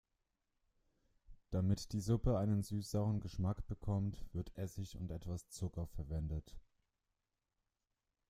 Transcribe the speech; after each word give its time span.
Damit 1.51 1.91
die 1.93 1.99
Suppe 1.99 2.39
einen 2.39 2.63
süß-sauren 2.63 3.19
Geschmack 3.19 3.67
bekommt, 3.67 4.25
wird 4.33 4.51
Essig 4.57 4.97
und 4.97 5.11
etwas 5.11 5.47
Zucker 5.49 5.85
verwendet. 5.85 6.55